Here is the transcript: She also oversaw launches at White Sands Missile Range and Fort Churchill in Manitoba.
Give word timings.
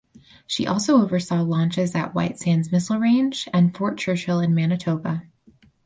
She 0.47 0.65
also 0.65 0.99
oversaw 0.99 1.43
launches 1.43 1.93
at 1.93 2.15
White 2.15 2.39
Sands 2.39 2.71
Missile 2.71 2.97
Range 2.97 3.47
and 3.53 3.77
Fort 3.77 3.99
Churchill 3.99 4.39
in 4.39 4.55
Manitoba. 4.55 5.27